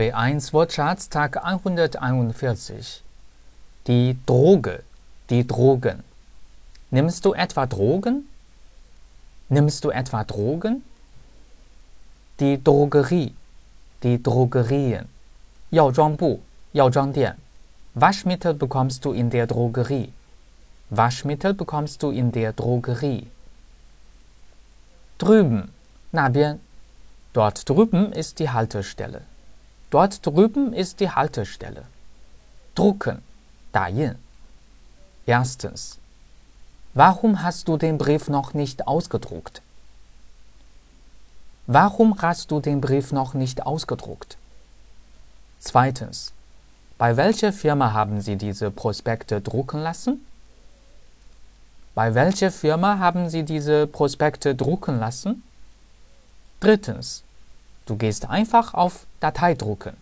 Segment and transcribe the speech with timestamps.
[0.00, 3.02] B1 Wortschatz Tag 141.
[3.86, 4.82] Die Droge,
[5.30, 6.04] die Drogen.
[6.90, 8.28] Nimmst du etwa Drogen?
[9.48, 10.82] Nimmst du etwa Drogen?
[12.40, 13.32] Die Drogerie,
[14.02, 15.06] die Drogerien.
[15.70, 16.40] 药妆部，
[16.72, 17.36] 药妆店。
[17.94, 20.12] Waschmittel bekommst du in der Drogerie.
[20.90, 23.28] Waschmittel bekommst du in der Drogerie.
[25.18, 25.68] Drüben,
[26.10, 26.60] 那边。
[27.32, 29.22] Dort drüben ist die Haltestelle.
[29.91, 31.83] Dort drüben ist die Haltestelle.
[32.73, 33.21] Drucken,
[33.71, 34.15] 打印。
[35.25, 35.97] Erstens.
[36.93, 39.61] Warum hast du den Brief noch nicht ausgedruckt?
[41.67, 44.37] Warum hast du den Brief noch nicht ausgedruckt?
[45.59, 46.33] Zweitens.
[46.97, 50.25] Bei welcher Firma haben Sie diese Prospekte drucken lassen?
[51.95, 55.43] Bei welcher Firma haben Sie diese Prospekte drucken lassen?
[56.59, 57.23] Drittens.
[57.85, 59.97] Du gehst einfach auf Datei drucken.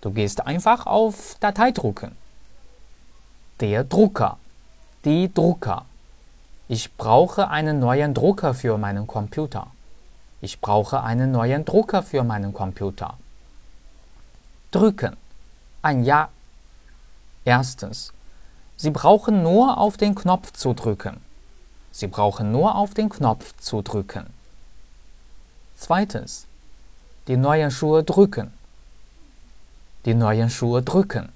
[0.00, 2.16] Du gehst einfach auf Datei drucken.
[3.60, 4.38] Der Drucker.
[5.04, 5.84] Die Drucker.
[6.68, 9.66] Ich brauche einen neuen Drucker für meinen Computer.
[10.40, 13.18] Ich brauche einen neuen Drucker für meinen Computer.
[14.70, 15.16] Drücken.
[15.82, 16.30] Ein Ja.
[17.44, 18.12] Erstens.
[18.76, 21.20] Sie brauchen nur auf den Knopf zu drücken.
[21.92, 24.26] Sie brauchen nur auf den Knopf zu drücken.
[25.76, 26.46] Zweitens.
[27.27, 28.53] Die neuen Schuhe drücken.
[30.05, 31.29] Die neuen Schuhe drücken.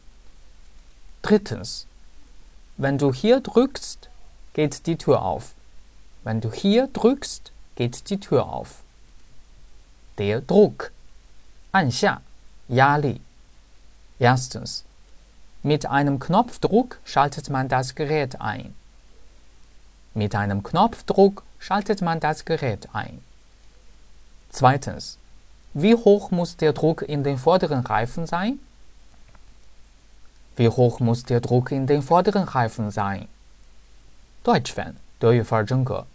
[1.21, 1.88] Drittens.
[2.77, 4.09] Wenn du hier drückst,
[4.53, 5.53] geht die Tür auf.
[6.23, 8.83] Wenn du hier drückst, geht die Tür auf.
[10.17, 10.91] Der Druck.
[11.71, 12.21] 按下，
[12.67, 13.21] 压力。
[14.19, 14.83] Erstens.
[15.63, 18.75] Mit einem Knopfdruck schaltet man das Gerät ein.
[20.13, 23.21] Mit einem Knopfdruck schaltet man das Gerät ein.
[24.49, 25.17] Zweitens.
[25.73, 28.59] Wie hoch muss der Druck in den vorderen Reifen sein?
[30.55, 33.27] Wie hoch muss der Druck in den vorderen Reifen sein?
[34.43, 36.05] Deutsch Fan, 德语范儿真格。